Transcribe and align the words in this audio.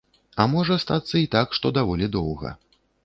А 0.43 0.47
можа 0.53 0.77
стацца 0.83 1.15
і 1.21 1.27
так, 1.35 1.53
што 1.59 1.73
даволі 1.79 2.11
доўга. 2.17 2.55